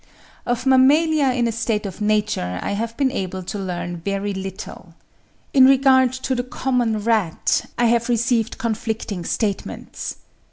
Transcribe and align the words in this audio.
Of 0.47 0.65
mammalia 0.65 1.29
in 1.31 1.47
a 1.47 1.51
state 1.51 1.85
of 1.85 2.01
nature 2.01 2.57
I 2.63 2.71
have 2.71 2.97
been 2.97 3.11
able 3.11 3.43
to 3.43 3.59
learn 3.59 3.97
very 3.97 4.33
little. 4.33 4.95
In 5.53 5.65
regard 5.65 6.11
to 6.13 6.33
the 6.33 6.41
common 6.43 6.97
rat, 7.03 7.69
I 7.77 7.85
have 7.85 8.09
received 8.09 8.57
conflicting 8.57 9.23
statements. 9.25 10.15